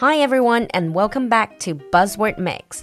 [0.00, 2.82] Hi everyone and welcome back to Buzzword Mix。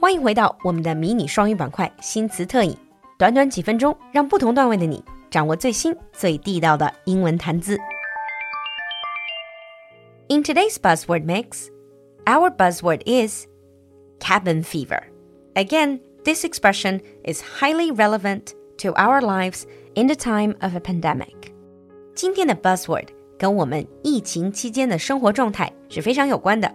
[0.00, 2.76] 欢迎回到我们的迷你双语板块新词特饮，
[3.18, 7.78] 短短几分钟，让不同段位的你掌握最新最地道的英文谈资。
[10.28, 11.68] In today's Buzzword Mix,
[12.26, 13.46] our buzzword is
[14.20, 15.02] cabin fever.
[15.54, 19.64] Again, this expression is highly relevant to our lives
[19.94, 21.52] in the time of a pandemic.
[22.14, 26.72] 今天的 buzzword 跟我们疫情期间的生活状态是非常有关的。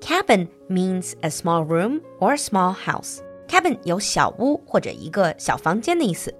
[0.00, 3.18] Cabin means a small room or a small house.
[3.48, 6.34] Cabin 有小屋或者一个小房间的意思。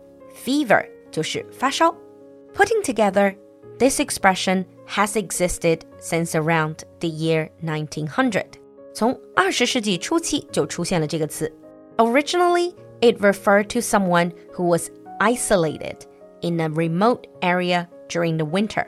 [0.45, 1.95] Fever 就是发烧。
[2.55, 3.37] Putting together,
[3.79, 8.45] this expression has existed since around the year 1900.
[8.95, 11.53] 从二十世纪初期就出现了这个词。
[11.99, 15.97] Originally, it referred to someone who was isolated
[16.41, 18.87] in a remote area during the winter.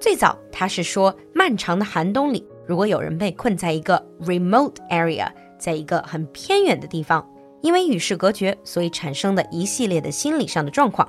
[0.00, 7.26] 最早，它是说漫长的寒冬里，如果有人被困在一个 remote area，在一个很偏远的地方，
[7.62, 11.08] 因为与世隔绝，所以产生的一系列的心理上的状况。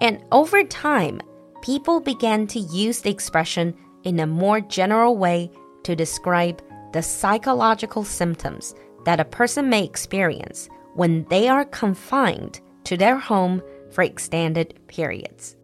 [0.00, 1.20] And over time,
[1.62, 5.50] people began to use the expression in a more general way
[5.84, 6.56] to describe
[6.92, 8.72] the psychological symptoms
[9.04, 15.56] that a person may experience when they are confined to their home for extended periods.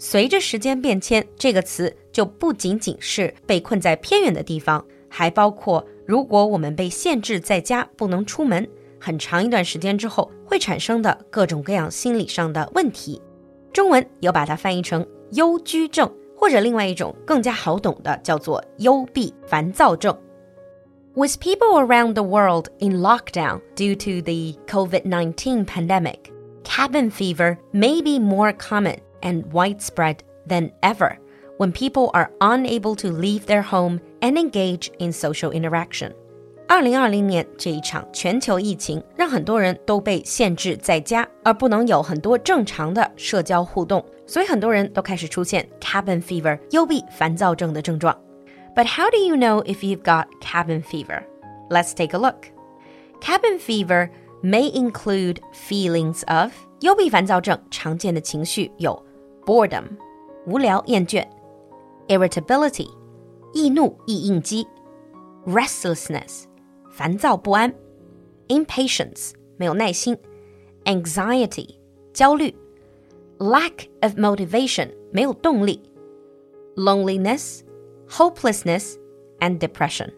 [0.00, 8.68] 随着时间变迁，这个词就不仅仅是被困在偏远的地方，还包括如果我们被限制在家不能出门
[9.00, 13.20] 很长一段时间之后会产生的各种各样心理上的问题。
[13.72, 20.16] 中文有把它翻译成忧居症，或者另外一种更加好懂的叫做幽闭烦躁症。
[21.14, 26.30] With people around the world in lockdown due to the COVID 19 pandemic,
[26.62, 31.16] cabin fever may be more common and widespread than ever
[31.58, 36.12] when people are unable to leave their home and engage in social interaction.
[36.68, 48.16] 二零二零年这一场全球疫情，让很多人都被限制在家，而不能有很多正常的社交互动，所以很多人都开始出现 cabin fever 幽闭烦躁症的症状。
[48.74, 51.22] But how do you know if you've got cabin fever?
[51.70, 52.48] Let's take a look.
[53.20, 54.10] Cabin fever
[54.42, 59.00] may include feelings of 幽闭烦躁症常见的情绪有
[59.50, 59.84] boredom
[60.46, 61.26] 无聊厌倦，
[62.08, 62.88] irritability
[63.52, 64.66] 易怒易应激，
[65.46, 66.44] restlessness
[66.90, 67.74] 烦躁不安，
[68.48, 70.16] impatience 没有耐心，
[70.84, 71.76] anxiety
[72.12, 72.54] 焦虑，
[73.38, 75.82] lack of motivation 没有动力，
[76.76, 77.60] loneliness
[78.08, 78.96] hopelessness
[79.40, 80.10] and depression.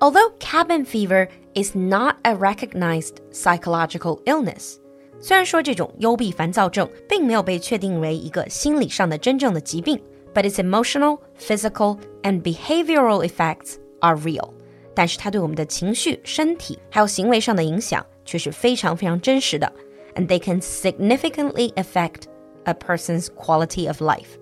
[0.00, 4.78] Although cabin fever is not a recognized psychological illness,
[5.20, 9.98] 虽然说这种幽闭烦躁症并没有被确定为一个心理上的真正的疾病，
[10.34, 14.50] but its emotional, physical, and behavioral effects are real。
[14.94, 19.72] 但是它对我们的情绪、身体还有行为上的影响却是非常非常真实的，
[20.14, 22.24] and they can significantly affect
[22.64, 24.36] a person's quality of life.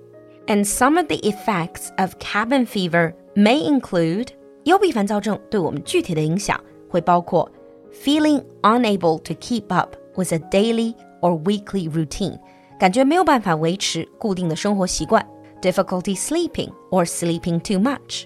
[0.47, 4.29] And some of the effects of cabin fever may include
[4.65, 7.51] 幽闭烦躁症对我们具体的影响会包括
[7.93, 12.39] feeling unable to keep up with a daily or weekly routine，
[12.79, 15.23] 感觉没有办法维持固定的生活习惯；
[15.61, 18.25] difficulty sleeping or sleeping too much;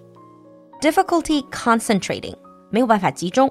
[0.80, 2.34] difficulty concentrating，
[2.70, 3.48] 没有办法集中；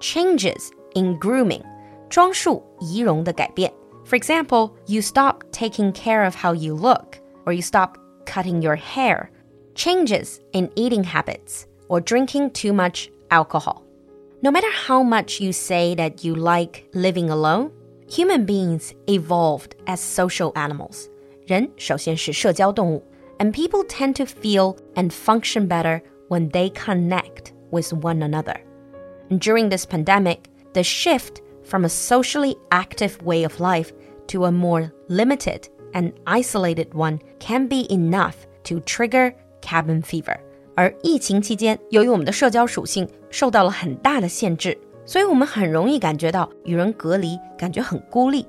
[0.00, 1.62] changes in grooming，
[2.08, 3.72] 装束仪容的改变。
[4.04, 9.28] For example, you stop taking care of how you look, or you stop cutting your hair.
[9.74, 13.82] Changes in eating habits or drinking too much alcohol.
[14.40, 17.70] No matter how much you say that you like living alone,
[18.08, 21.08] human beings evolved as social animals.
[21.46, 23.02] 人首先是社交动物,
[23.38, 28.56] and people tend to feel and function better when they connect with one another.
[29.30, 33.92] And during this pandemic, the shift from a socially active way of life
[34.28, 40.40] to a more limited and isolated one can be enough to trigger cabin fever.
[40.76, 48.46] 而疫情期间，由于我们的社交属性受到了很大的限制，所以我们很容易感觉到与人隔离，感觉很孤立。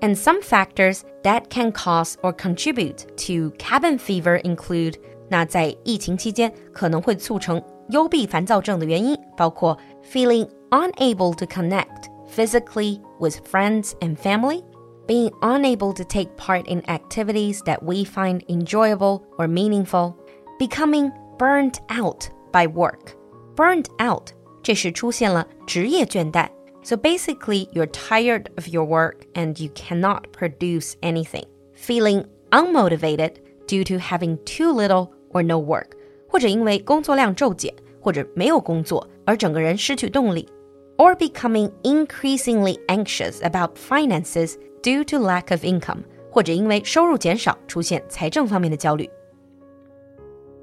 [0.00, 4.94] And some factors that can cause or contribute to cabin fever include，
[5.28, 9.76] 那在疫情期间可能会促成幽闭烦躁症的原因包括
[10.10, 14.62] feeling unable to connect physically with friends and family,
[15.06, 20.14] being unable to take part in activities that we find enjoyable or meaningful,
[20.58, 23.14] becoming burnt out by work.
[23.56, 24.30] Burnt out
[24.62, 26.48] 这是出现了职业倦怠.
[26.82, 31.44] So basically, you're tired of your work and you cannot produce anything.
[31.74, 33.32] Feeling unmotivated
[33.66, 35.90] due to having too little or no work.
[36.28, 40.48] 或者因为工作量骤减， 或者没有工作而整个人失去动力，
[40.96, 49.08] or becoming increasingly anxious about finances due to lack of income，或者因为收入减少出现财政方面的焦虑。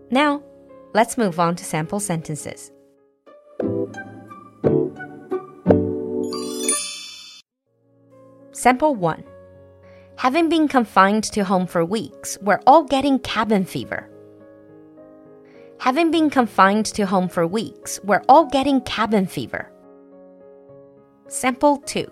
[0.09, 0.41] Now,
[0.92, 2.70] let's move on to sample sentences.
[8.52, 9.24] Sample 1.
[10.16, 14.10] Having been confined to home for weeks, we're all getting cabin fever.
[15.78, 19.72] Having been confined to home for weeks, we're all getting cabin fever.
[21.28, 22.06] Sample 2.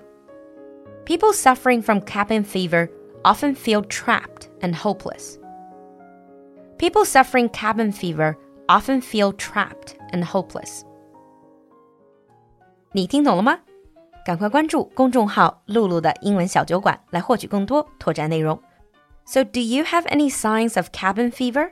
[1.04, 2.90] People suffering from cabin fever
[3.26, 5.38] often feel trapped and hopeless.
[6.78, 8.38] People suffering cabin fever
[8.68, 10.82] often feel trapped and hopeless.
[12.92, 13.58] 你听懂了吗？
[14.24, 18.60] 赶快关注公众号“露露的英文小酒馆”来获取更多拓展内容。
[19.24, 21.70] So, do you have any signs of cabin fever?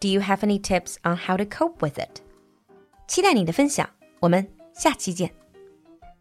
[0.00, 2.20] Do you have any tips on how to cope with it?
[3.08, 3.88] 期待你的分享，
[4.20, 5.32] 我们下期见。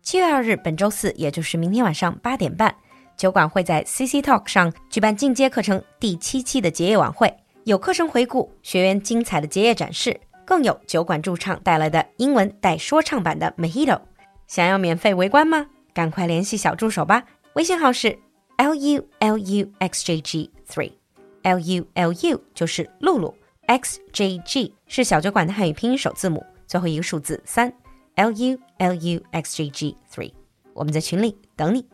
[0.02, 2.76] 七月二日，本周四，也就是明天晚上八点半，
[3.18, 7.36] 酒馆会在 CC Talk 上举办进阶课程第七期的结业晚会，
[7.68, 14.00] 有课程回顾、学员精彩的结业展示，更有酒馆驻唱带来的英文带说唱版的 Mojito。
[14.48, 15.68] 想要免费围观吗？
[15.94, 17.26] 赶快联系小助手吧，
[17.56, 18.18] 微信号是
[18.56, 23.36] l u l u x j g three，l u l u 就是露露。
[23.66, 27.70] X J G 是小酒馆的汉语拼音首字母，最后一个数字三
[28.16, 30.32] ，L U L U X J G three。
[30.74, 31.86] 我们在群里等你。